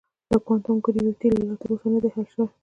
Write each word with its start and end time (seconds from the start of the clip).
د 0.29 0.33
کوانټم 0.45 0.75
ګرویټي 0.85 1.27
لا 1.31 1.55
تر 1.61 1.69
اوسه 1.71 1.87
نه 1.93 1.99
دی 2.01 2.09
حل 2.13 2.25
شوی. 2.33 2.45